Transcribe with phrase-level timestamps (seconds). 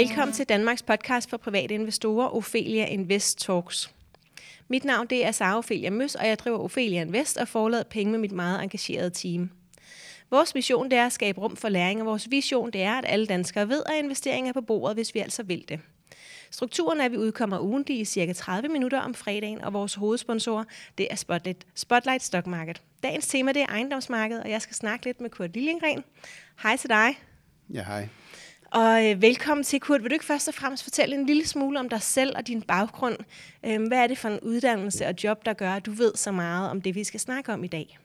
[0.00, 3.94] Velkommen til Danmarks podcast for private investorer, Ophelia Invest Talks.
[4.68, 8.10] Mit navn det er Sara Ophelia Møs, og jeg driver Ophelia Invest og forlader penge
[8.10, 9.50] med mit meget engagerede team.
[10.30, 13.04] Vores mission det er at skabe rum for læring, og vores vision det er, at
[13.08, 15.80] alle danskere ved, at investeringer er på bordet, hvis vi altså vil det.
[16.50, 20.64] Strukturen er, at vi udkommer ugentlig i cirka 30 minutter om fredagen, og vores hovedsponsor
[20.98, 22.82] det er Spotlight, Spotlight Stock Market.
[23.02, 26.04] Dagens tema det er ejendomsmarkedet, og jeg skal snakke lidt med Kurt Lillingren.
[26.62, 27.18] Hej til dig.
[27.74, 28.08] Ja, hej.
[28.72, 30.02] Og øh, velkommen til, Kurt.
[30.02, 32.62] Vil du ikke først og fremmest fortælle en lille smule om dig selv og din
[32.62, 33.16] baggrund?
[33.66, 36.32] Øh, hvad er det for en uddannelse og job, der gør, at du ved så
[36.32, 37.98] meget om det, vi skal snakke om i dag?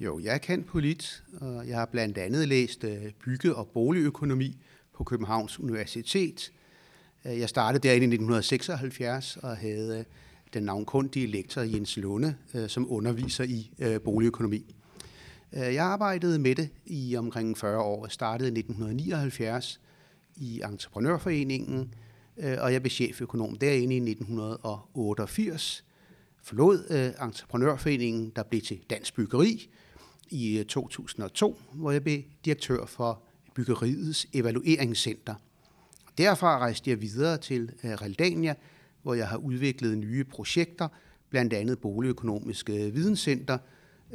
[0.00, 4.56] Jo, jeg kan polit, og jeg har blandt andet læst øh, bygge- og boligøkonomi
[4.94, 6.52] på Københavns Universitet.
[7.24, 10.04] Øh, jeg startede derinde i 1976 og havde øh,
[10.54, 13.70] den navnkundige lektor Jens Lunde øh, som underviser i
[14.04, 14.74] boligøkonomi.
[15.56, 18.04] Øh, jeg arbejdede med det i omkring 40 år.
[18.06, 19.80] Jeg startede i 1979
[20.36, 21.94] i Entreprenørforeningen,
[22.36, 25.84] øh, og jeg blev cheføkonom derinde i 1988.
[26.42, 29.70] Forlod øh, Entreprenørforeningen, der blev til Dansk Byggeri,
[30.30, 33.22] i 2002, hvor jeg blev direktør for
[33.54, 35.34] Byggeriets Evalueringscenter.
[36.18, 38.54] Derfra rejste jeg videre til Realdania,
[39.02, 40.88] hvor jeg har udviklet nye projekter,
[41.30, 43.58] blandt andet Boligøkonomiske Videnscenter,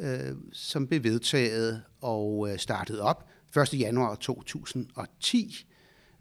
[0.00, 3.80] øh, som blev vedtaget og øh, startet op 1.
[3.80, 5.66] januar 2010,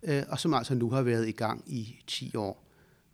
[0.03, 2.65] øh, og som altså nu har været i gang i 10 år.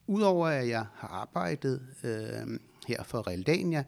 [0.08, 3.84] Udover at jeg har arbejdet øh, her for Realdania,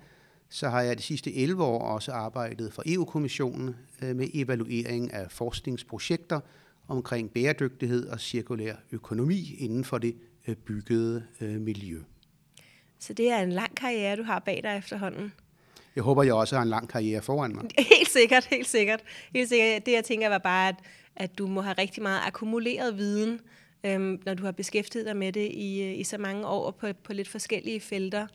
[0.50, 5.32] så har jeg de sidste 11 år også arbejdet for EU-kommissionen øh, med evaluering af
[5.32, 6.40] forskningsprojekter
[6.88, 10.16] omkring bæredygtighed og cirkulær økonomi inden for det
[10.48, 12.02] øh, byggede øh, miljø.
[13.00, 15.34] Så det er en lang karriere, du har bag dig efterhånden?
[15.98, 17.64] Jeg håber, jeg også har en lang karriere foran mig.
[17.98, 19.04] Helt sikkert, helt sikkert.
[19.36, 19.86] Helt sikkert.
[19.86, 20.76] Det, jeg tænker, var bare, at,
[21.16, 23.40] at du må have rigtig meget akkumuleret viden,
[23.84, 27.14] øhm, når du har beskæftiget dig med det i, i så mange år på, på
[27.14, 28.28] lidt forskellige felter.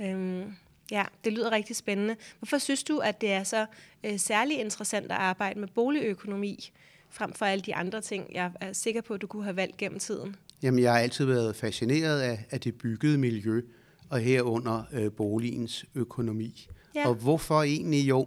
[0.00, 0.44] Øhm,
[0.90, 2.16] Ja, det lyder rigtig spændende.
[2.38, 3.66] Hvorfor synes du, at det er så
[4.04, 6.70] øh, særlig interessant at arbejde med boligøkonomi,
[7.10, 9.76] frem for alle de andre ting, jeg er sikker på, at du kunne have valgt
[9.76, 10.36] gennem tiden?
[10.62, 13.62] Jamen, jeg har altid været fascineret af, af det byggede miljø,
[14.10, 16.68] og herunder øh, boligens økonomi.
[16.96, 17.08] Ja.
[17.08, 18.08] Og hvorfor egentlig?
[18.08, 18.26] Jo,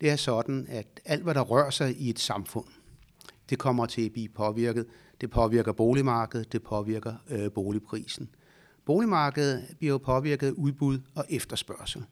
[0.00, 2.66] det er sådan, at alt, hvad der rører sig i et samfund,
[3.50, 4.86] det kommer til at blive påvirket.
[5.20, 8.28] Det påvirker boligmarkedet, det påvirker øh, boligprisen.
[8.84, 12.04] Boligmarkedet bliver jo påvirket af udbud og efterspørgsel.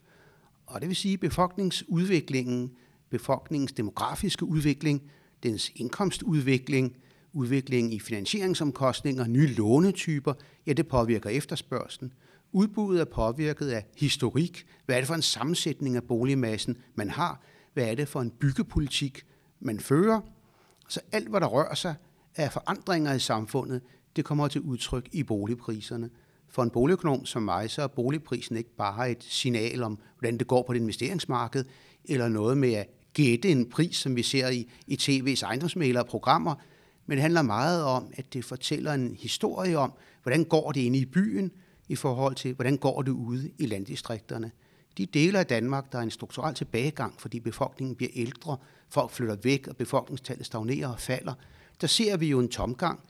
[0.67, 2.71] Og det vil sige, at befolkningsudviklingen,
[3.11, 5.03] befolkningens demografiske udvikling,
[5.43, 6.97] dens indkomstudvikling,
[7.33, 10.35] udviklingen i finansieringsomkostninger, nye lånetyper,
[10.67, 12.13] ja, det påvirker efterspørgselen.
[12.55, 14.67] Udbuddet er påvirket af historik.
[14.87, 17.43] Hvad er det for en sammensætning af boligmassen, man har?
[17.73, 19.27] Hvad er det for en byggepolitik,
[19.61, 20.21] man fører?
[20.89, 21.95] Så alt, hvad der rører sig
[22.37, 23.83] af forandringer i samfundet,
[24.17, 26.11] det kommer til udtryk i boligpriserne.
[26.49, 30.47] For en boligøkonom som mig, så er boligprisen ikke bare et signal om, hvordan det
[30.47, 31.65] går på det investeringsmarked,
[32.05, 36.55] eller noget med at gætte en pris, som vi ser i, i tv's ejendomsmælere programmer,
[37.07, 39.93] men det handler meget om, at det fortæller en historie om,
[40.23, 41.53] hvordan går det inde i byen,
[41.89, 44.50] i forhold til, hvordan går det ude i landdistrikterne.
[44.99, 48.56] De dele af Danmark, der er en strukturel tilbagegang, fordi befolkningen bliver ældre,
[48.89, 51.34] folk flytter væk, og befolkningstallet stagnerer og falder,
[51.81, 53.00] der ser vi jo en tomgang,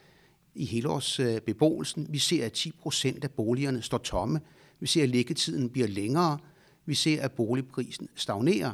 [0.55, 2.07] i hele års øh, beboelsen.
[2.09, 4.41] Vi ser, at 10 procent af boligerne står tomme.
[4.79, 6.37] Vi ser, at liggetiden bliver længere.
[6.85, 8.73] Vi ser, at boligprisen stagnerer.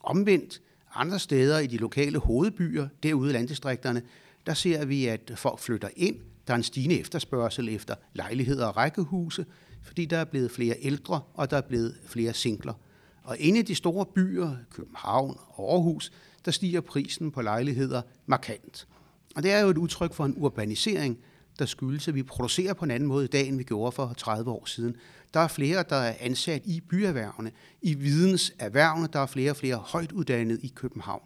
[0.00, 0.62] Omvendt,
[0.94, 4.02] andre steder i de lokale hovedbyer, derude i landdistrikterne,
[4.46, 6.16] der ser vi, at folk flytter ind.
[6.46, 9.46] Der er en stigende efterspørgsel efter lejligheder og rækkehuse,
[9.82, 12.74] fordi der er blevet flere ældre, og der er blevet flere singler.
[13.24, 16.12] Og inde i de store byer, København og Aarhus,
[16.44, 18.86] der stiger prisen på lejligheder markant.
[19.36, 21.18] Og det er jo et udtryk for en urbanisering,
[21.58, 24.14] der skyldes, at vi producerer på en anden måde i dag, end vi gjorde for
[24.16, 24.96] 30 år siden.
[25.34, 27.52] Der er flere, der er ansat i byerhvervene,
[27.82, 31.22] i videnserhvervene, der er flere og flere højt uddannet i København.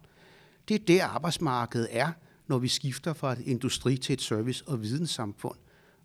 [0.69, 2.13] Det er der arbejdsmarkedet er,
[2.49, 5.57] når vi skifter fra et industri til et service- og videnssamfund.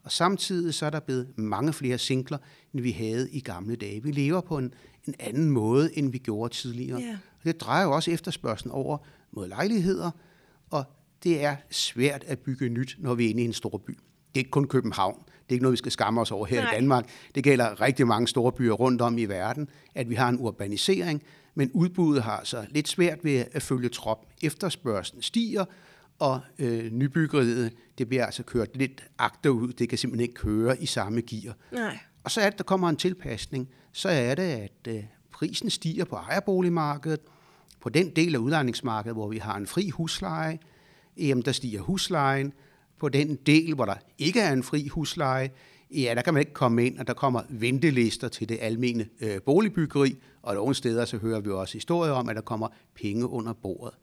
[0.03, 2.38] Og samtidig så er der blevet mange flere singler,
[2.73, 4.03] end vi havde i gamle dage.
[4.03, 4.73] Vi lever på en,
[5.07, 7.01] en anden måde, end vi gjorde tidligere.
[7.01, 7.13] Yeah.
[7.13, 8.97] Og det drejer jo også efterspørgselen over
[9.31, 10.11] mod lejligheder,
[10.69, 10.83] og
[11.23, 13.91] det er svært at bygge nyt, når vi er inde i en stor by.
[13.91, 15.23] Det er ikke kun København.
[15.25, 16.71] Det er ikke noget, vi skal skamme os over her Nej.
[16.71, 17.09] i Danmark.
[17.35, 21.23] Det gælder rigtig mange store byer rundt om i verden, at vi har en urbanisering,
[21.55, 24.25] men udbuddet har så lidt svært ved at følge trop.
[24.41, 25.65] Efterspørgselen stiger,
[26.21, 29.73] og øh, nybyggeriet, det bliver altså kørt lidt agterud.
[29.73, 31.56] Det kan simpelthen ikke køre i samme gear.
[31.71, 31.97] Nej.
[32.23, 33.69] Og så er det, der kommer en tilpasning.
[33.91, 37.19] Så er det, at øh, prisen stiger på ejerboligmarkedet,
[37.79, 40.59] på den del af udlejningsmarkedet, hvor vi har en fri husleje,
[41.18, 42.53] jamen der stiger huslejen.
[43.00, 45.50] på den del, hvor der ikke er en fri husleje,
[45.91, 49.41] ja, der kan man ikke komme ind, og der kommer ventelister til det almene øh,
[49.41, 53.53] boligbyggeri, og nogle steder så hører vi også historier om, at der kommer penge under
[53.53, 53.94] bordet.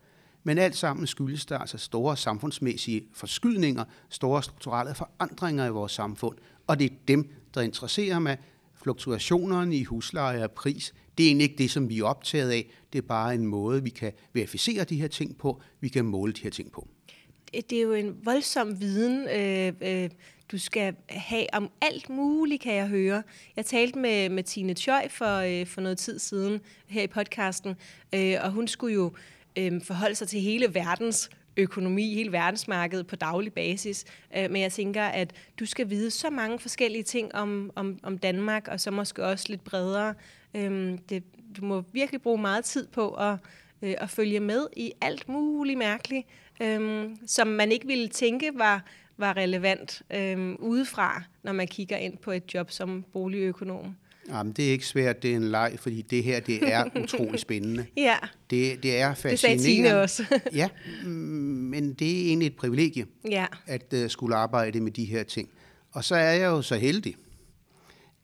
[0.49, 6.37] Men alt sammen skyldes der altså store samfundsmæssige forskydninger, store strukturelle forandringer i vores samfund,
[6.67, 8.39] og det er dem, der interesserer mig.
[8.83, 12.71] Fluktuationerne i husleje og pris, det er egentlig ikke det, som vi er optaget af.
[12.93, 16.33] Det er bare en måde, vi kan verificere de her ting på, vi kan måle
[16.33, 16.89] de her ting på.
[17.53, 20.11] Det er jo en voldsom viden, øh, øh,
[20.53, 23.23] du skal have om alt muligt, kan jeg høre.
[23.57, 27.75] Jeg talte med, med Tine Tjøj for, øh, for noget tid siden her i podcasten,
[28.15, 33.07] øh, og hun skulle jo øh, Øhm, forholde sig til hele verdens økonomi, hele verdensmarkedet
[33.07, 34.05] på daglig basis.
[34.37, 38.19] Øh, men jeg tænker, at du skal vide så mange forskellige ting om, om, om
[38.19, 40.15] Danmark, og så måske også lidt bredere.
[40.55, 41.23] Øh, det,
[41.57, 43.37] du må virkelig bruge meget tid på at,
[43.83, 46.27] øh, at følge med i alt muligt mærkeligt,
[46.63, 48.85] øh, som man ikke ville tænke var,
[49.17, 53.97] var relevant øh, udefra, når man kigger ind på et job som boligøkonom.
[54.29, 57.41] Jamen, det er ikke svært, det er en leg, fordi det her, det er utrolig
[57.41, 57.87] spændende.
[57.97, 58.17] ja.
[58.51, 59.33] Det, det er fascinerende.
[59.33, 60.25] Det sagde Tine også.
[60.53, 60.69] ja,
[61.05, 63.47] men det er egentlig et privilegie, ja.
[63.67, 65.49] at uh, skulle arbejde med de her ting.
[65.93, 67.17] Og så er jeg jo så heldig,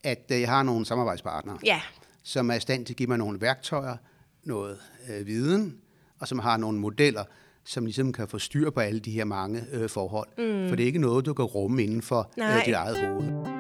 [0.03, 1.81] at uh, jeg har nogle samarbejdspartnere, ja.
[2.23, 3.97] som er i stand til at give mig nogle værktøjer,
[4.45, 4.79] noget
[5.09, 5.77] uh, viden,
[6.21, 7.25] og som har nogle modeller,
[7.65, 10.29] som ligesom kan få styr på alle de her mange uh, forhold.
[10.39, 10.69] Mm.
[10.69, 13.54] For det er ikke noget, du kan rumme inden for uh, dit eget hoved.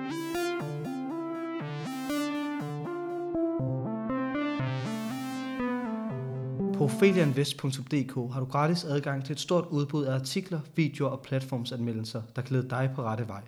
[6.85, 12.23] På felianvest.dk har du gratis adgang til et stort udbud af artikler, videoer og platformsanmeldelser,
[12.37, 13.43] der glæder dig på rette vej.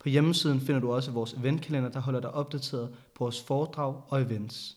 [0.00, 4.22] På hjemmesiden finder du også vores eventkalender, der holder dig opdateret på vores foredrag og
[4.22, 4.76] events.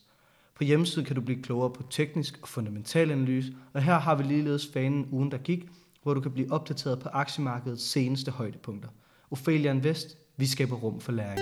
[0.56, 4.24] På hjemmesiden kan du blive klogere på teknisk og fundamental analyse, og her har vi
[4.24, 5.70] ligeledes fanen ugen, der gik,
[6.04, 8.90] hvor du kan blive opdateret på aktiemarkedets seneste højdepunkter.
[9.32, 11.40] Ophelia Invest, vi skaber rum for læring.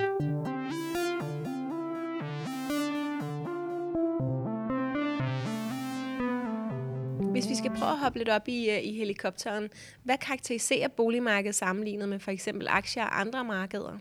[7.82, 9.70] Prøve at hoppe lidt op i, uh, i helikopteren,
[10.04, 13.98] hvad karakteriserer boligmarkedet sammenlignet med for eksempel aktier og andre markeder?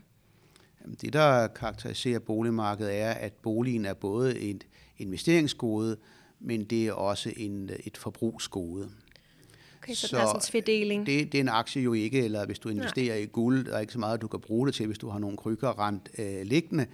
[1.01, 4.67] Det, der karakteriserer boligmarkedet, er, at boligen er både et
[4.99, 5.97] investeringsgode,
[6.41, 8.91] men det er også en, et forbrugsgode.
[9.83, 11.07] Okay, så, så der er sådan en fordeling.
[11.07, 13.23] Det, det er en aktie jo ikke, eller hvis du investerer ja.
[13.23, 15.19] i guld, der er ikke så meget, du kan bruge det til, hvis du har
[15.19, 16.87] nogle krykker rent øh, liggende.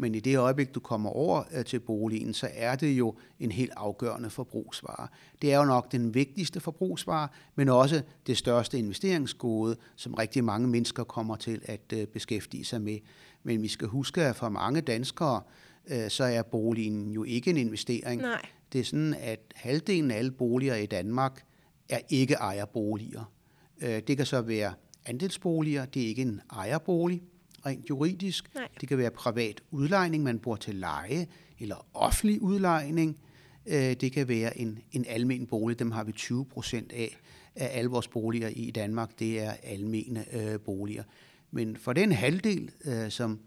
[0.00, 3.52] Men i det øjeblik, du kommer over øh, til boligen, så er det jo en
[3.52, 5.08] helt afgørende forbrugsvare.
[5.42, 10.68] Det er jo nok den vigtigste forbrugsvare, men også det største investeringsgode, som rigtig mange
[10.68, 12.98] mennesker kommer til at øh, beskæftige sig med.
[13.42, 15.42] Men vi skal huske, at for mange danskere,
[15.86, 18.22] øh, så er boligen jo ikke en investering.
[18.22, 18.46] Nej.
[18.72, 21.44] Det er sådan, at halvdelen af alle boliger i Danmark
[21.88, 23.32] er ikke ejerboliger.
[23.80, 24.72] Det kan så være
[25.06, 27.22] andelsboliger, det er ikke en ejerbolig
[27.66, 28.54] rent juridisk.
[28.54, 28.68] Nej.
[28.80, 31.26] Det kan være privat udlejning, man bor til leje,
[31.58, 33.18] eller offentlig udlejning.
[33.66, 37.18] Øh, det kan være en, en almen bolig, dem har vi 20 procent af,
[37.56, 41.02] af alle vores boliger i Danmark, det er almene øh, boliger.
[41.50, 43.40] Men for den halvdel, øh, som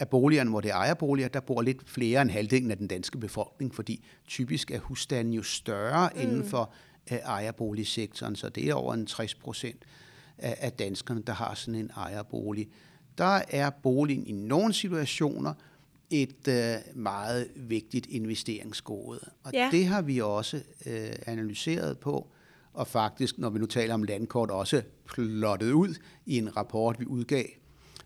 [0.00, 3.18] af boligerne, hvor det er ejerboliger, der bor lidt flere end halvdelen af den danske
[3.18, 6.20] befolkning, fordi typisk er husstanden jo større mm.
[6.20, 6.72] inden for
[7.12, 9.84] øh, ejerboligsektoren, så det er over en 60 procent
[10.38, 12.68] af, af danskerne, der har sådan en ejerbolig
[13.18, 15.54] der er boligen i nogle situationer
[16.10, 19.20] et øh, meget vigtigt investeringsgode.
[19.44, 19.68] Og ja.
[19.72, 20.56] det har vi også
[20.86, 22.26] øh, analyseret på,
[22.72, 25.94] og faktisk, når vi nu taler om landkort, også plottet ud
[26.26, 27.44] i en rapport, vi udgav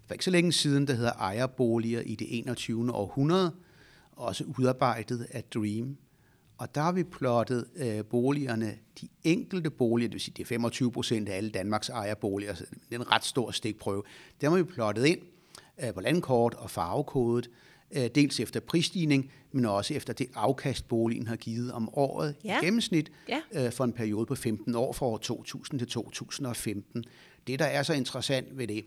[0.06, 2.94] for ikke så længe siden, der hedder Ejerboliger i det 21.
[2.94, 3.52] århundrede,
[4.12, 5.96] også udarbejdet af Dream.
[6.58, 10.46] Og der har vi plottet øh, boligerne, de enkelte boliger, det vil sige, det er
[10.46, 14.02] 25 procent af alle Danmarks ejerboliger, så det er en ret stor stikprøve.
[14.40, 15.18] Der har vi plottet ind
[15.84, 17.50] øh, på landkort og farvekodet,
[17.90, 22.60] øh, dels efter prisstigning, men også efter det afkast, boligen har givet om året ja.
[22.60, 23.40] i gennemsnit ja.
[23.52, 27.04] øh, for en periode på 15 år fra år 2000 til 2015.
[27.46, 28.84] Det, der er så interessant ved det,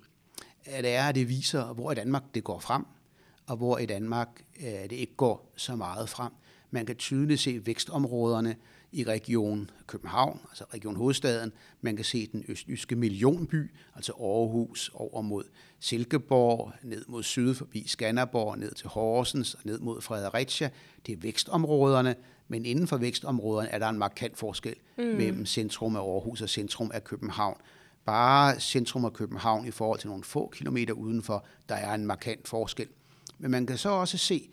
[0.66, 2.86] det er, at det viser, hvor i Danmark det går frem,
[3.48, 4.28] og hvor i Danmark
[4.60, 6.32] øh, det ikke går så meget frem.
[6.76, 8.56] Man kan tydeligt se vækstområderne
[8.92, 11.52] i region København, altså region Hovedstaden.
[11.82, 15.44] Man kan se den østjyske millionby, altså Aarhus over mod
[15.80, 20.70] Silkeborg, ned mod syd forbi Skanderborg, ned til Horsens og ned mod Fredericia.
[21.06, 22.16] Det er vækstområderne,
[22.48, 25.04] men inden for vækstområderne er der en markant forskel mm.
[25.04, 27.58] mellem centrum af Aarhus og centrum af København.
[28.06, 32.48] Bare centrum af København i forhold til nogle få kilometer udenfor, der er en markant
[32.48, 32.88] forskel.
[33.38, 34.50] Men man kan så også se,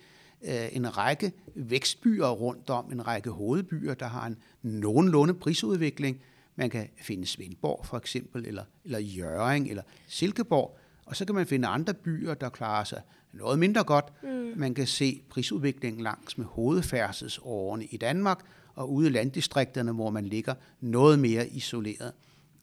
[0.72, 6.20] en række vækstbyer rundt om, en række hovedbyer, der har en nogenlunde prisudvikling,
[6.56, 11.46] Man kan finde Svendborg for eksempel, eller, eller Jøring, eller Silkeborg, og så kan man
[11.46, 13.00] finde andre byer, der klarer sig
[13.32, 14.04] noget mindre godt.
[14.22, 14.52] Mm.
[14.56, 18.40] Man kan se prisudviklingen langs med hovedfærdselsårene i Danmark,
[18.75, 22.12] og ude i landdistrikterne, hvor man ligger noget mere isoleret.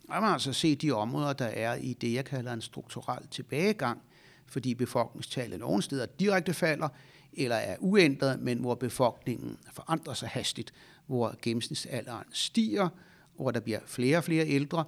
[0.10, 4.02] Og man altså se de områder, der er i det, jeg kalder en strukturel tilbagegang,
[4.48, 6.90] fordi befolkningstallet nogle steder direkte falder,
[7.34, 10.74] eller er uændret, men hvor befolkningen forandrer sig hastigt,
[11.08, 12.90] hvor gennemsnitsalderen stiger,
[13.36, 14.84] hvor der bliver flere og flere ældre.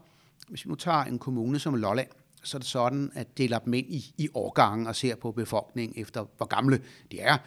[0.50, 2.08] Hvis vi nu tager en kommune som Lolland,
[2.44, 6.02] så er det sådan, at deler dem ind i, i årgange og ser på befolkningen
[6.02, 6.82] efter, hvor gamle
[7.12, 7.38] de er.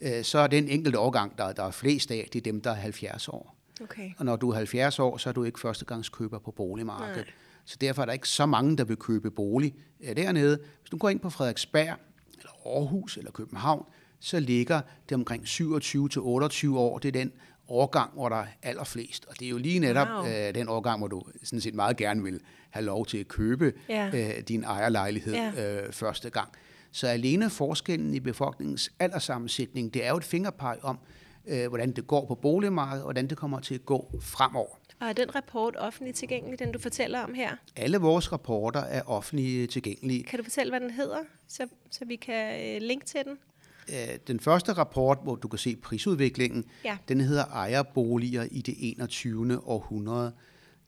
[0.00, 2.70] Øh, så er den enkelte årgang, der, der er flest af, det er dem, der
[2.70, 3.56] er 70 år.
[3.82, 4.10] Okay.
[4.18, 7.16] Og når du er 70 år, så er du ikke førstegangskøber på boligmarkedet.
[7.16, 7.34] Nej.
[7.64, 10.58] Så derfor er der ikke så mange, der vil købe bolig øh, dernede.
[10.80, 11.96] Hvis du går ind på Frederiksberg,
[12.38, 13.86] eller Aarhus, eller København,
[14.24, 16.98] så ligger det omkring 27 til 28 år.
[16.98, 17.32] Det er den
[17.68, 19.24] årgang, hvor der er allerflest.
[19.28, 20.26] Og det er jo lige netop wow.
[20.26, 22.40] øh, den årgang, hvor du sådan set meget gerne vil
[22.70, 24.10] have lov til at købe ja.
[24.14, 25.82] øh, din ejerlejlighed ja.
[25.82, 26.48] øh, første gang.
[26.92, 30.98] Så alene forskellen i befolkningens alderssammensætning, det er jo et fingerpeg om,
[31.46, 34.78] øh, hvordan det går på boligmarkedet, og hvordan det kommer til at gå fremover.
[35.00, 37.56] Og er den rapport offentligt tilgængelig, den du fortæller om her?
[37.76, 40.24] Alle vores rapporter er offentligt tilgængelige.
[40.24, 43.38] Kan du fortælle, hvad den hedder, så, så vi kan øh, linke til den?
[43.88, 46.96] Øh, den første rapport, hvor du kan se prisudviklingen, ja.
[47.08, 49.60] den hedder Ejerboliger i det 21.
[49.68, 50.32] århundrede.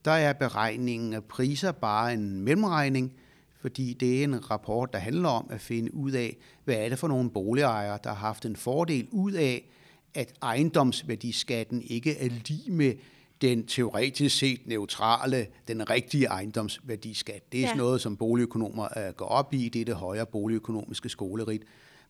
[0.04, 3.12] Der er beregningen af priser bare en mellemregning,
[3.60, 6.98] fordi det er en rapport, der handler om at finde ud af, hvad er det
[6.98, 9.68] for nogle boligejere, der har haft en fordel ud af,
[10.14, 12.94] at ejendomsværdiskatten ikke er lige med
[13.42, 17.52] den teoretisk set neutrale, den rigtige ejendomsværdiskat.
[17.52, 17.68] Det er ja.
[17.68, 21.62] sådan noget, som boligøkonomer uh, går op i, det er det højere boligøkonomiske skolerit.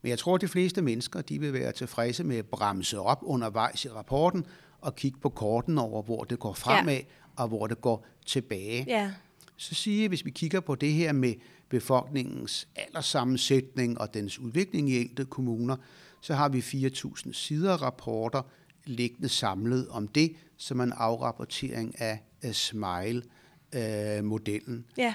[0.03, 3.19] Men jeg tror, at de fleste mennesker de vil være tilfredse med at bremse op
[3.23, 4.47] undervejs i rapporten
[4.81, 7.03] og kigge på korten over, hvor det går fremad ja.
[7.37, 8.85] og hvor det går tilbage.
[8.89, 9.11] Ja.
[9.57, 11.35] Så siger hvis vi kigger på det her med
[11.69, 15.77] befolkningens alderssammensætning og dens udvikling i enkelte kommuner,
[16.21, 18.43] så har vi 4.000 sider rapporter
[18.87, 24.77] liggende samlet om det, som en afrapportering af, af SMILE-modellen.
[24.77, 25.15] Øh, ja.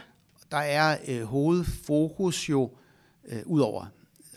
[0.51, 2.71] Der er øh, hovedfokus jo,
[3.27, 3.85] øh, ud over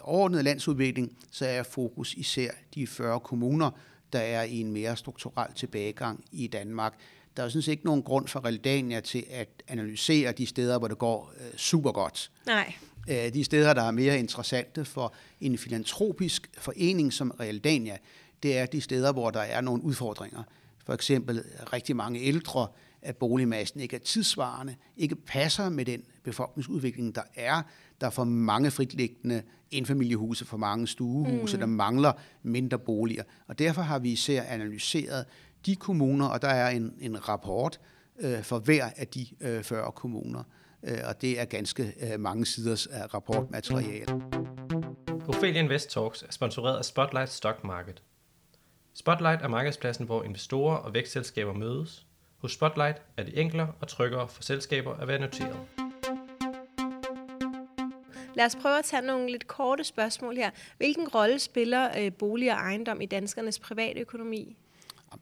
[0.05, 3.71] overordnet landsudvikling, så er fokus især de 40 kommuner,
[4.13, 6.95] der er i en mere strukturel tilbagegang i Danmark.
[7.37, 10.79] Der er jo sådan set ikke nogen grund for Realdania til at analysere de steder,
[10.79, 12.31] hvor det går øh, super godt.
[12.47, 12.75] Nej.
[13.09, 17.97] Øh, de steder, der er mere interessante for en filantropisk forening som Realdania,
[18.45, 20.43] det er de steder, hvor der er nogle udfordringer.
[20.87, 22.67] For eksempel rigtig mange ældre,
[23.03, 27.63] at boligmassen ikke er tidsvarende, ikke passer med den befolkningsudvikling, der er.
[28.01, 31.61] Der er for mange fritliggende enfamiliehuse, for mange stuehuse, mm.
[31.61, 33.23] der mangler mindre boliger.
[33.49, 35.25] Og derfor har vi især analyseret
[35.67, 37.81] de kommuner, og der er en, en rapport
[38.21, 40.43] øh, for hver af de øh, 40 kommuner.
[40.83, 44.13] Øh, og det er ganske øh, mange siders af rapportmateriale.
[45.29, 48.03] Ophelia Invest Talks er sponsoreret af Spotlight Stock Market.
[48.97, 52.07] Spotlight er markedspladsen, hvor investorer og vækstselskaber mødes.
[52.39, 55.57] Hos Spotlight er det enklere og tryggere for selskaber at være noteret.
[58.35, 60.51] Lad os prøve at tage nogle lidt korte spørgsmål her.
[60.77, 64.57] Hvilken rolle spiller øh, bolig og ejendom i danskernes private økonomi?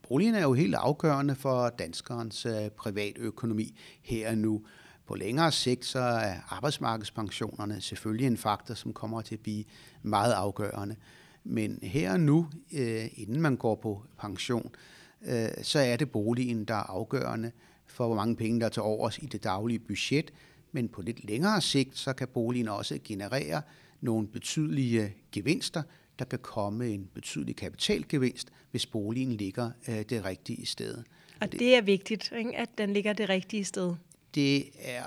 [0.09, 4.65] Boligen er jo helt afgørende for danskernes øh, private økonomi her og nu.
[5.07, 9.63] På længere sigt så er arbejdsmarkedspensionerne selvfølgelig en faktor, som kommer til at blive
[10.01, 10.95] meget afgørende.
[11.43, 14.71] Men her og nu, øh, inden man går på pension,
[15.25, 17.51] øh, så er det boligen, der er afgørende
[17.85, 20.33] for, hvor mange penge der tager overs i det daglige budget.
[20.71, 23.61] Men på lidt længere sigt, så kan boligen også generere
[24.01, 25.83] nogle betydelige gevinster.
[26.19, 30.97] Der kan komme en betydelig kapitalgevinst, hvis boligen ligger øh, det rigtige sted.
[31.41, 32.57] Og det, det er vigtigt, ikke?
[32.57, 33.95] at den ligger det rigtige sted.
[34.35, 35.03] Det er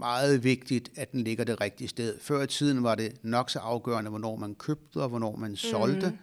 [0.00, 2.18] meget vigtigt, at den ligger det rigtige sted.
[2.20, 6.10] Før i tiden var det nok så afgørende, hvornår man købte og hvornår man solgte.
[6.10, 6.18] Mm.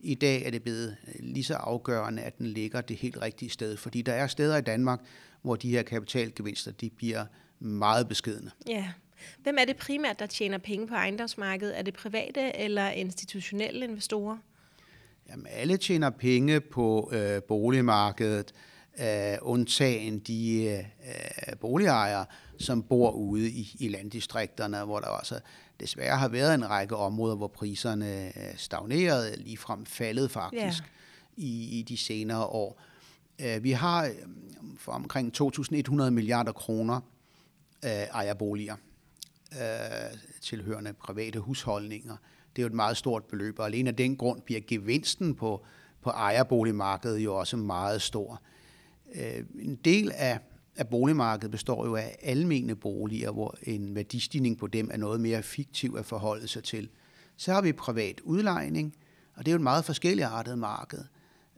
[0.00, 3.76] I dag er det blevet lige så afgørende, at den ligger det helt rigtige sted,
[3.76, 5.00] fordi der er steder i Danmark,
[5.42, 7.24] hvor de her kapitalgevinster de bliver
[7.58, 8.50] meget beskedende.
[8.66, 8.88] Ja.
[9.42, 11.78] Hvem er det primært, der tjener penge på ejendomsmarkedet?
[11.78, 14.36] Er det private eller institutionelle investorer?
[15.28, 18.75] Jamen, alle tjener penge på øh, boligmarkedet, øh,
[19.42, 22.26] undtagen de øh, boligejere,
[22.58, 25.40] som bor ude i, i landdistrikterne, hvor der også
[25.80, 30.88] desværre har været en række områder, hvor priserne stagnerede, ligefrem faldet faktisk ja.
[31.36, 32.80] i, i de senere år.
[33.38, 34.12] Øh, vi har øh,
[34.78, 37.00] for omkring 2.100 milliarder kroner
[37.84, 38.76] øh, ejerboliger
[39.52, 42.16] øh, tilhørende private husholdninger.
[42.56, 45.64] Det er jo et meget stort beløb, og alene af den grund bliver gevinsten på,
[46.02, 48.32] på ejerboligmarkedet jo også meget stor.
[48.32, 48.55] Øh,
[49.14, 50.38] Øh, en del af
[50.76, 55.42] af boligmarkedet består jo af almene boliger, hvor en værdistigning på dem er noget mere
[55.42, 56.88] fiktiv at forholde sig til.
[57.36, 58.96] Så har vi privat udlejning,
[59.34, 61.04] og det er jo et meget forskelligartet marked.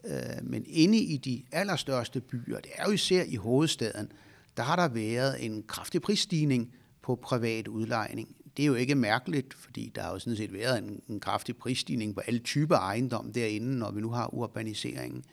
[0.04, 0.12] Øh,
[0.42, 4.12] men inde i de allerstørste byer, det er jo især i hovedstaden,
[4.56, 8.36] der har der været en kraftig prisstigning på privat udlejning.
[8.56, 11.56] Det er jo ikke mærkeligt, fordi der har jo sådan set været en, en kraftig
[11.56, 15.24] prisstigning på alle typer ejendom derinde, når vi nu har urbaniseringen.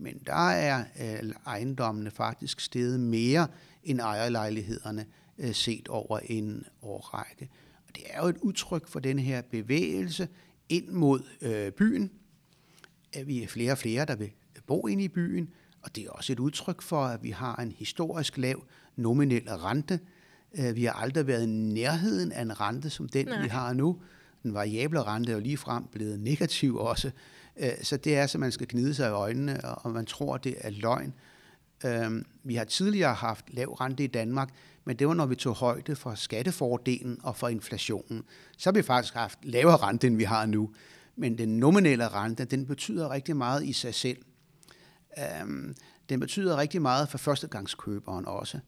[0.00, 3.48] Men der er øh, ejendommene faktisk steget mere
[3.82, 5.06] end ejerlejlighederne
[5.38, 7.50] øh, set over en årrække.
[7.88, 10.28] Og det er jo et udtryk for den her bevægelse
[10.68, 12.10] ind mod øh, byen.
[13.12, 14.30] At vi er flere og flere, der vil
[14.66, 15.48] bo ind i byen,
[15.82, 18.64] og det er også et udtryk for, at vi har en historisk lav
[18.96, 20.00] nominel rente.
[20.58, 23.42] Øh, vi har aldrig været i nærheden af en rente som den, Nej.
[23.42, 24.00] vi har nu.
[24.42, 27.10] Den variable rente er jo lige frem blevet negativ også.
[27.58, 30.56] Øh, så det er, så man skal gnide sig i øjnene, og man tror, det
[30.60, 31.14] er løgn.
[31.84, 34.48] Øhm, vi har tidligere haft lav rente i Danmark,
[34.84, 38.24] men det var, når vi tog højde for skattefordelen og for inflationen.
[38.56, 40.70] Så har vi faktisk haft lavere rente, end vi har nu.
[41.16, 44.18] Men den nominelle rente, den betyder rigtig meget i sig selv.
[45.18, 45.74] Øhm,
[46.08, 48.58] den betyder rigtig meget for førstegangskøberen også.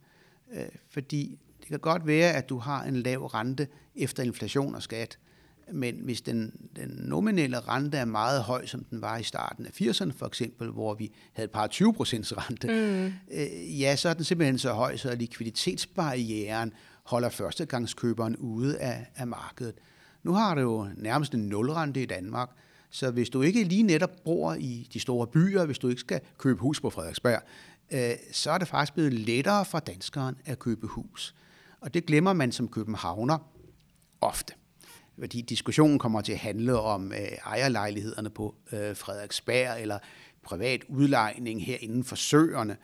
[0.52, 4.82] Øh, fordi det kan godt være, at du har en lav rente efter inflation og
[4.82, 5.18] skat,
[5.72, 9.80] men hvis den, den nominelle rente er meget høj, som den var i starten af
[9.80, 13.12] 80'erne for eksempel, hvor vi havde et par 20 procents rente, mm.
[13.34, 16.72] øh, ja, så er den simpelthen så høj, så likviditetsbarrieren
[17.02, 19.74] holder førstegangskøberen ude af, af markedet.
[20.22, 22.48] Nu har du jo nærmest en nulrente i Danmark,
[22.90, 26.20] så hvis du ikke lige netop bor i de store byer, hvis du ikke skal
[26.38, 27.42] købe hus på Frederiksberg,
[27.90, 31.34] øh, så er det faktisk blevet lettere for danskeren at købe hus.
[31.80, 33.38] Og det glemmer man som københavner
[34.20, 34.54] ofte
[35.20, 39.98] fordi diskussionen kommer til at handle om øh, ejerlejlighederne på øh, Frederiksberg eller
[40.42, 42.76] privat udlejning her inden for søerne.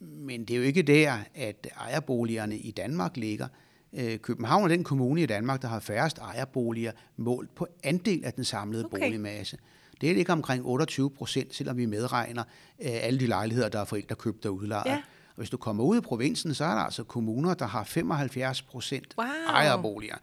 [0.00, 3.48] Men det er jo ikke der, at ejerboligerne i Danmark ligger.
[3.92, 8.32] Øh, København er den kommune i Danmark, der har færrest ejerboliger målt på andel af
[8.32, 8.98] den samlede okay.
[8.98, 9.58] boligmasse.
[10.00, 12.42] Det ligger omkring 28 procent, selvom vi medregner
[12.80, 14.90] øh, alle de lejligheder, der er forældre købt og udlejet.
[14.90, 15.02] Ja.
[15.28, 18.62] Og hvis du kommer ud i provinsen, så er der altså kommuner, der har 75
[18.62, 19.26] procent wow.
[19.48, 20.16] ejerboliger.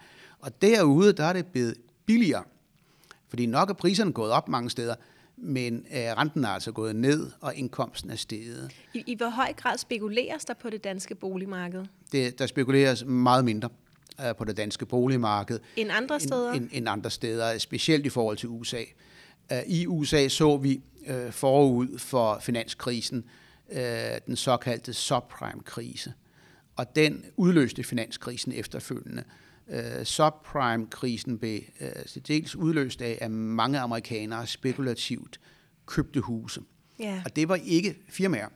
[0.46, 2.44] Og derude, der er det blevet billigere.
[3.30, 4.96] Fordi nok er priserne gået op mange steder,
[5.38, 8.72] men øh, renten er altså gået ned, og indkomsten er steget.
[8.94, 11.86] I, I hvor høj grad spekuleres der på det danske boligmarked?
[12.12, 13.70] Det, der spekuleres meget mindre
[14.28, 15.60] øh, på det danske boligmarked.
[15.76, 16.52] End andre steder?
[16.52, 18.82] End, end, end andre steder, specielt i forhold til USA.
[19.52, 23.26] Øh, I USA så vi øh, forud for finanskrisen
[23.72, 23.82] øh,
[24.26, 26.14] den såkaldte subprime-krise,
[26.76, 29.24] og den udløste finanskrisen efterfølgende.
[29.68, 35.40] Uh, subprime-krisen blev uh, dels udløst af, at mange amerikanere spekulativt
[35.86, 36.62] købte huse.
[37.02, 37.22] Yeah.
[37.26, 38.48] Og det var ikke firmaer,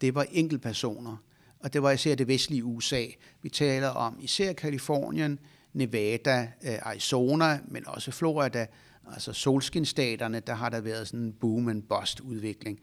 [0.00, 1.16] det var enkeltpersoner.
[1.60, 3.06] Og det var især det vestlige USA.
[3.42, 5.38] Vi taler om især Kalifornien,
[5.72, 8.66] Nevada, uh, Arizona, men også Florida,
[9.12, 12.80] altså solskinstaterne, der har der været sådan en boom and bust udvikling.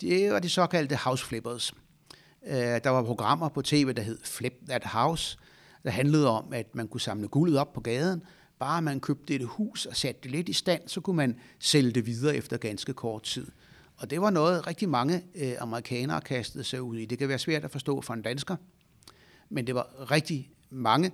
[0.00, 1.72] Det var de såkaldte house flippers.
[2.42, 5.38] Uh, der var programmer på tv, der hed Flip That House,
[5.86, 8.22] der handlede om, at man kunne samle guldet op på gaden.
[8.58, 11.90] Bare man købte et hus og satte det lidt i stand, så kunne man sælge
[11.90, 13.46] det videre efter ganske kort tid.
[13.96, 17.04] Og det var noget, rigtig mange øh, amerikanere kastede sig ud i.
[17.04, 18.56] Det kan være svært at forstå for en dansker,
[19.48, 21.12] men det var rigtig mange,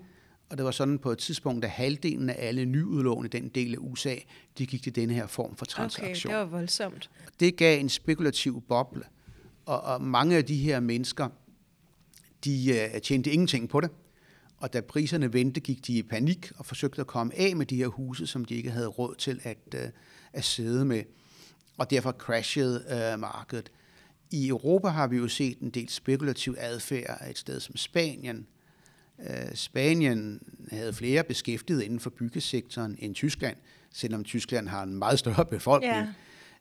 [0.51, 3.75] og det var sådan på et tidspunkt, at halvdelen af alle nyudlån i den del
[3.75, 4.15] af USA,
[4.59, 6.33] de gik til denne her form for transaktion.
[6.33, 7.11] Okay, det var voldsomt.
[7.41, 9.05] Det gav en spekulativ boble,
[9.67, 11.29] og, og mange af de her mennesker,
[12.45, 13.91] de uh, tjente ingenting på det.
[14.63, 17.77] Og da priserne vendte, gik de i panik og forsøgte at komme af med de
[17.77, 19.81] her huse, som de ikke havde råd til at, uh,
[20.33, 21.03] at sidde med.
[21.79, 23.73] Og derfor crashede uh, markedet.
[24.31, 28.47] I Europa har vi jo set en del spekulativ adfærd et sted som Spanien.
[29.19, 33.57] Uh, Spanien havde flere beskæftigede inden for byggesektoren end Tyskland,
[33.93, 35.95] selvom Tyskland har en meget større befolkning.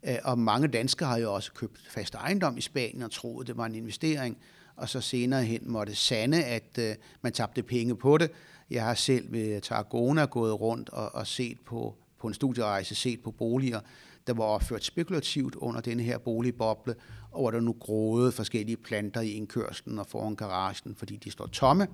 [0.06, 0.16] Yeah.
[0.24, 3.58] Uh, og mange danskere har jo også købt fast ejendom i Spanien og troede, det
[3.58, 4.38] var en investering
[4.76, 8.32] og så senere hen måtte sande, at øh, man tabte penge på det.
[8.70, 13.24] Jeg har selv ved Tarragona gået rundt og, og set på, på en studierejse, set
[13.24, 13.80] på boliger,
[14.28, 16.96] der var opført spekulativt under denne her boligboble,
[17.32, 21.48] og hvor der nu groede forskellige planter i indkørslen og foran garagen, fordi de står
[21.48, 21.88] tomme.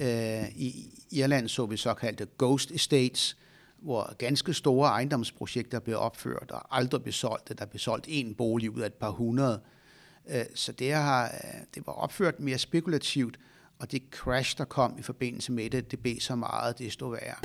[0.00, 3.36] Øh, I Irland så vi såkaldte ghost estates,
[3.78, 7.58] hvor ganske store ejendomsprojekter blev opført og aldrig blev solgt.
[7.58, 9.60] Der blev solgt en bolig ud af et par hundrede.
[9.64, 9.81] Øh,
[10.30, 13.38] Øh, så det, har, øh, det var opført mere spekulativt,
[13.78, 17.10] og det crash, der kom i forbindelse med det, det blev så meget, det stod
[17.10, 17.36] værre.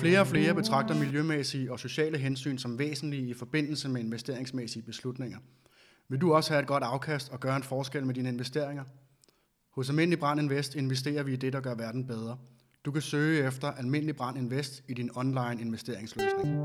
[0.00, 5.38] Flere og flere betragter miljømæssige og sociale hensyn som væsentlige i forbindelse med investeringsmæssige beslutninger.
[6.08, 8.84] Vil du også have et godt afkast og gøre en forskel med dine investeringer?
[9.74, 12.38] Hos Almindelig Brand Invest investerer vi i det, der gør verden bedre.
[12.84, 16.56] Du kan søge efter Almindelig Brand Invest i din online investeringsløsning.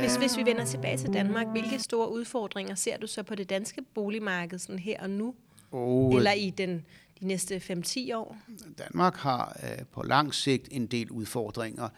[0.00, 3.50] Hvis, hvis vi vender tilbage til Danmark, hvilke store udfordringer ser du så på det
[3.50, 5.34] danske boligmarked sådan her og nu?
[5.70, 6.84] Og Eller i den,
[7.20, 8.36] de næste 5-10 år?
[8.78, 11.88] Danmark har øh, på lang sigt en del udfordringer.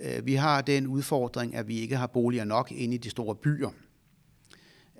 [0.00, 3.34] Øh, vi har den udfordring, at vi ikke har boliger nok inde i de store
[3.34, 3.70] byer.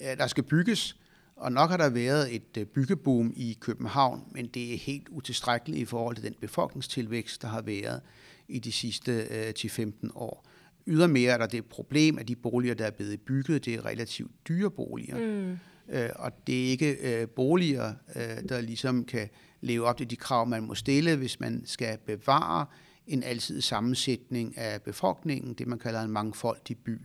[0.00, 0.96] Øh, der skal bygges,
[1.38, 5.82] og nok har der været et øh, byggeboom i København, men det er helt utilstrækkeligt
[5.82, 8.00] i forhold til den befolkningstilvækst, der har været
[8.48, 10.46] i de sidste øh, 10-15 år.
[10.86, 14.32] Ydermere er der det problem, at de boliger, der er blevet bygget, det er relativt
[14.48, 15.18] dyre boliger.
[15.18, 15.58] Mm.
[15.88, 19.28] Øh, og det er ikke øh, boliger, øh, der ligesom kan
[19.60, 22.66] leve op til de krav, man må stille, hvis man skal bevare
[23.06, 26.98] en altid sammensætning af befolkningen, det man kalder en mangfoldig by.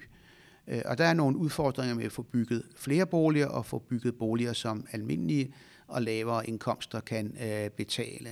[0.67, 4.15] Øh, og der er nogle udfordringer med at få bygget flere boliger og få bygget
[4.15, 5.54] boliger, som almindelige
[5.88, 8.30] og lavere indkomster kan øh, betale.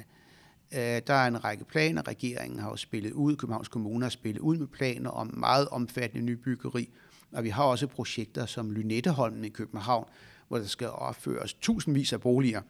[0.73, 4.41] Øh, der er en række planer, regeringen har jo spillet ud, Københavns Kommune har spillet
[4.41, 6.89] ud med planer om meget omfattende nybyggeri,
[7.31, 10.05] og vi har også projekter som Lynetteholmen i København,
[10.47, 12.61] hvor der skal opføres tusindvis af boliger.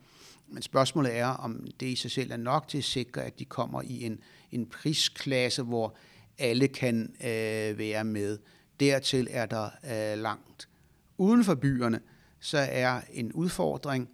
[0.48, 3.46] Men spørgsmålet er, om det i sig selv er nok til at sikre, at de
[3.46, 4.20] kommer i en,
[4.52, 5.96] en prisklasse, hvor
[6.38, 8.38] alle kan øh, være med.
[8.82, 10.70] Dertil er der øh, langt.
[11.18, 12.00] Uden for byerne,
[12.40, 14.10] så er en udfordring,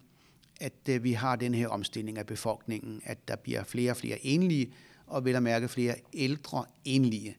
[0.62, 4.26] at øh, vi har den her omstilling af befolkningen, at der bliver flere og flere
[4.26, 4.74] enlige,
[5.06, 7.38] og vel at mærke flere ældre enlige.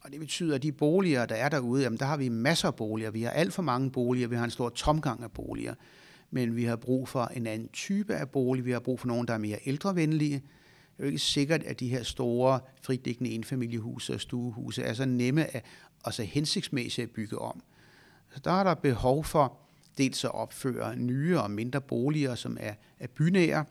[0.00, 2.74] Og det betyder, at de boliger, der er derude, jamen der har vi masser af
[2.74, 3.10] boliger.
[3.10, 4.28] Vi har alt for mange boliger.
[4.28, 5.74] Vi har en stor tomgang af boliger.
[6.30, 8.64] Men vi har brug for en anden type af bolig.
[8.64, 10.42] Vi har brug for nogen, der er mere ældrevenlige.
[10.98, 15.56] Er jo ikke sikkert, at de her store fritliggende enfamiliehuse og stuehuse er så nemme
[15.56, 15.64] at,
[16.02, 17.62] og så hensigtsmæssigt at bygge om.
[18.34, 19.58] Så der er der behov for
[19.98, 23.64] dels at opføre nye og mindre boliger, som er, er bynære,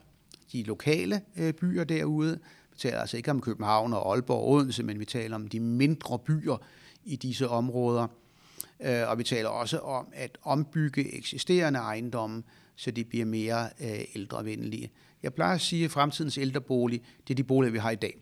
[0.52, 2.38] de lokale øh, byer derude,
[2.78, 5.60] vi taler altså ikke om København og Aalborg og Odense, men vi taler om de
[5.60, 6.56] mindre byer
[7.04, 8.06] i disse områder.
[8.80, 12.42] Øh, og vi taler også om at ombygge eksisterende ejendomme,
[12.78, 14.90] så de bliver mere øh, ældrevenlige.
[15.22, 18.20] Jeg plejer at sige, at fremtidens ældrebolig, det er de boliger, vi har i dag.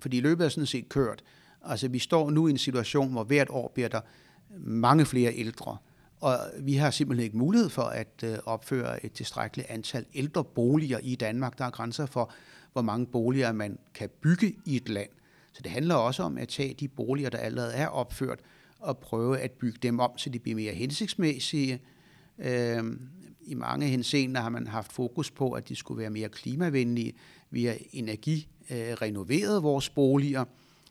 [0.00, 1.24] Fordi løbet er sådan set kørt.
[1.64, 4.00] Altså, vi står nu i en situation, hvor hvert år bliver der
[4.58, 5.76] mange flere ældre.
[6.20, 11.14] Og vi har simpelthen ikke mulighed for at øh, opføre et tilstrækkeligt antal ældreboliger i
[11.14, 11.58] Danmark.
[11.58, 12.32] Der er grænser for,
[12.72, 15.10] hvor mange boliger man kan bygge i et land.
[15.52, 18.40] Så det handler også om at tage de boliger, der allerede er opført,
[18.78, 21.80] og prøve at bygge dem om, så de bliver mere hensigtsmæssige.
[22.38, 22.84] Øh,
[23.46, 27.12] i mange henseender har man haft fokus på, at de skulle være mere klimavenlige.
[27.50, 30.44] Vi har energirenoveret vores boliger,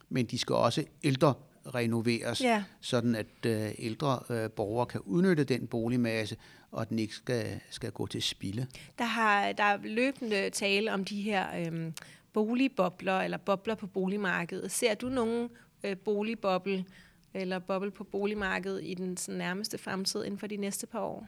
[0.10, 1.34] men de skal også ældre
[1.76, 2.64] renoveres, Ja.
[2.82, 6.36] sådan at øh, ældre øh, borgere kan udnytte den boligmasse,
[6.72, 8.68] og at den ikke skal, skal gå til spilde.
[8.98, 11.94] Der, har, der er løbende tale om de her øhm,
[12.34, 14.72] boligbobler, eller bobler på boligmarkedet.
[14.72, 15.50] Ser du nogen
[15.84, 16.86] øh, boligboble,
[17.34, 21.28] eller boble på boligmarkedet i den sådan, nærmeste fremtid inden for de næste par år?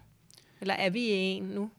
[0.61, 1.69] Eller er vi i en nu?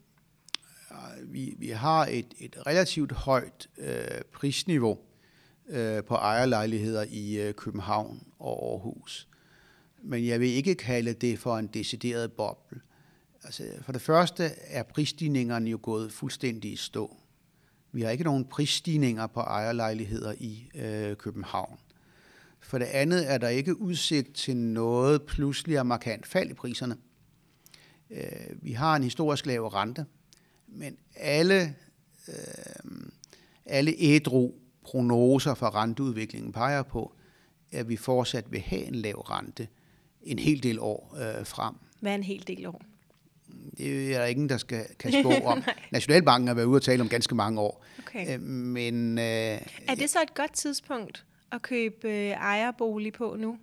[1.23, 4.99] Vi, vi har et, et relativt højt øh, prisniveau
[5.69, 9.29] øh, på ejerlejligheder i øh, København og Aarhus.
[10.03, 12.81] Men jeg vil ikke kalde det for en decideret boble.
[13.45, 17.17] Altså, for det første er prisstigningerne jo gået fuldstændig i stå.
[17.93, 21.79] Vi har ikke nogen prisstigninger på ejerlejligheder i øh, København.
[22.61, 26.97] For det andet er der ikke udsigt til noget pludselig og markant fald i priserne.
[28.11, 28.23] Øh,
[28.63, 30.07] vi har en historisk lav rente,
[30.67, 31.75] men alle,
[32.29, 32.35] øh,
[33.67, 37.13] alle ædru prognoser for renteudviklingen peger på,
[37.73, 39.69] at vi fortsat vil have en lav rente
[40.23, 41.75] en hel del år øh, frem.
[42.01, 42.83] Hvad er en hel del år?
[43.77, 45.63] Det er der ingen, der skal, kan spå om.
[45.93, 47.85] Nationalbanken har været ude og tale om ganske mange år.
[47.99, 48.35] Okay.
[48.35, 53.59] Øh, men øh, Er det så et godt tidspunkt at købe øh, ejerbolig på nu?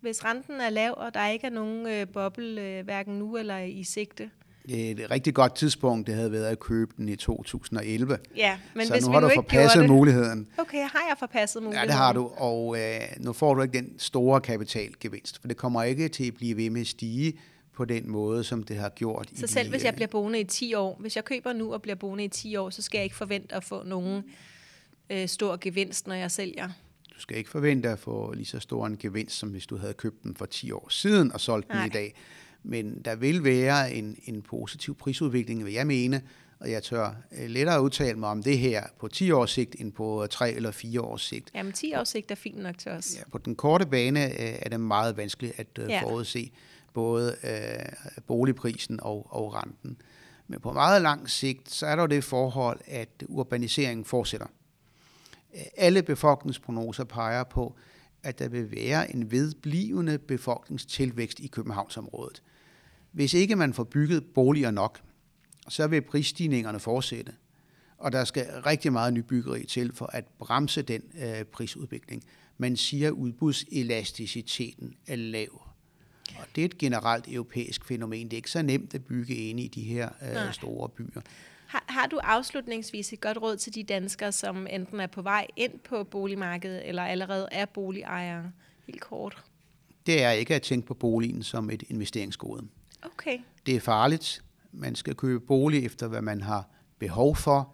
[0.00, 3.58] Hvis renten er lav, og der ikke er nogen øh, boble, øh, hverken nu eller
[3.58, 4.30] i sigte?
[4.68, 8.18] et rigtig godt tidspunkt, det havde været at købe den i 2011.
[8.36, 10.48] Ja, men så hvis nu vi har nu du ikke forpasset det- muligheden.
[10.58, 11.88] Okay, har jeg forpasset Ja, muligheden?
[11.88, 15.82] det har du, og øh, nu får du ikke den store kapitalgevinst, for det kommer
[15.82, 17.32] ikke til at blive ved med at stige
[17.72, 19.28] på den måde, som det har gjort.
[19.32, 21.52] i Så de, selv hvis jeg øh, bliver boende i 10 år, hvis jeg køber
[21.52, 24.22] nu og bliver boende i 10 år, så skal jeg ikke forvente at få nogen
[25.10, 26.68] øh, stor gevinst, når jeg sælger.
[27.20, 29.94] Du skal ikke forvente at få lige så stor en gevinst, som hvis du havde
[29.94, 31.86] købt den for 10 år siden og solgt den Nej.
[31.86, 32.14] i dag.
[32.62, 36.22] Men der vil være en, en positiv prisudvikling, vil jeg mene,
[36.60, 39.92] Og jeg tør øh, lettere udtale mig om det her på 10 års sigt, end
[39.92, 41.50] på 3 eller 4 års sigt.
[41.54, 43.16] Jamen 10 års sigt er fint nok til os.
[43.16, 46.02] Ja, på den korte bane øh, er det meget vanskeligt at øh, ja.
[46.02, 46.52] forudse
[46.94, 49.96] både øh, boligprisen og, og renten.
[50.48, 54.46] Men på meget lang sigt, så er der jo det forhold, at urbaniseringen fortsætter.
[55.76, 57.76] Alle befolkningsprognoser peger på,
[58.22, 62.42] at der vil være en vedblivende befolkningstilvækst i Københavnsområdet.
[63.12, 65.00] Hvis ikke man får bygget boliger nok,
[65.68, 67.32] så vil prisstigningerne fortsætte.
[67.98, 72.24] Og der skal rigtig meget nybyggeri til for at bremse den øh, prisudvikling.
[72.58, 75.62] Man siger, at udbudselasticiteten er lav.
[76.38, 78.26] Og det er et generelt europæisk fænomen.
[78.26, 81.20] Det er ikke så nemt at bygge inde i de her øh, store byer.
[81.70, 85.46] Har, har du afslutningsvis et godt råd til de danskere, som enten er på vej
[85.56, 88.52] ind på boligmarkedet, eller allerede er boligejere?
[88.86, 89.44] Helt kort.
[90.06, 92.68] Det er ikke at tænke på boligen som et investeringsgode.
[93.02, 93.38] Okay.
[93.66, 94.42] Det er farligt.
[94.72, 97.72] Man skal købe bolig efter, hvad man har behov for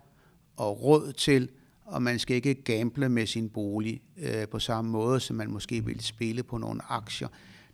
[0.56, 1.48] og råd til,
[1.84, 5.84] og man skal ikke gamble med sin bolig øh, på samme måde, som man måske
[5.84, 7.28] vil spille på nogle aktier.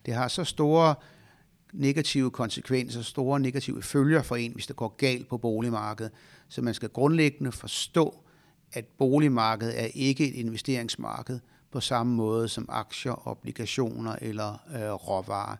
[0.05, 0.95] Det har så store
[1.73, 6.11] negative konsekvenser, store negative følger for en, hvis det går galt på boligmarkedet.
[6.49, 8.23] Så man skal grundlæggende forstå,
[8.73, 11.39] at boligmarkedet er ikke et investeringsmarked
[11.71, 15.55] på samme måde som aktier, obligationer eller øh, råvarer.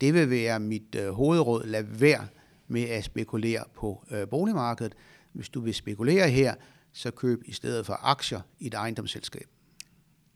[0.00, 1.66] Det vil være mit øh, hovedråd.
[1.66, 2.26] Lad være
[2.68, 4.94] med at spekulere på øh, boligmarkedet.
[5.32, 6.54] Hvis du vil spekulere her,
[6.92, 9.46] så køb i stedet for aktier i et ejendomsselskab.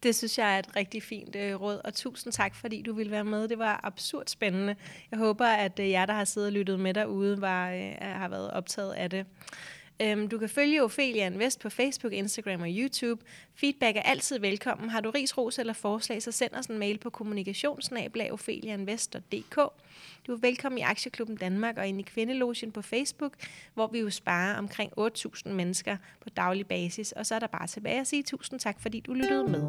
[0.06, 3.12] Det synes jeg er et rigtig fint øh, råd, og tusind tak, fordi du ville
[3.12, 3.48] være med.
[3.48, 4.76] Det var absurd spændende.
[5.10, 8.28] Jeg håber, at øh, jer, der har siddet og lyttet med derude, var, øh, har
[8.28, 9.26] været optaget af det.
[10.02, 13.24] Øhm, du kan følge Ophelia Invest på Facebook, Instagram og YouTube.
[13.54, 14.90] Feedback er altid velkommen.
[14.90, 19.56] Har du ris, ros eller forslag, så send os en mail på kommunikationsnablag.opheliainvest.dk.
[20.26, 23.32] Du er velkommen i Aktieklubben Danmark og ind i Kvindelogien på Facebook,
[23.74, 27.12] hvor vi jo sparer omkring 8.000 mennesker på daglig basis.
[27.12, 29.62] Og så er der bare tilbage at sige tusind tak, fordi du lyttede med.